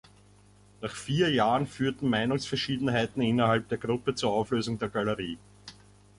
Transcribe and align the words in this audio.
Nach 0.81 0.95
vier 0.95 1.29
Jahren 1.31 1.67
führten 1.67 2.09
Meinungsverschiedenheiten 2.09 3.21
innerhalb 3.21 3.69
der 3.69 3.77
Gruppe 3.77 4.15
zur 4.15 4.31
Auflösung 4.31 4.79
der 4.79 4.89
Galerie. 4.89 5.37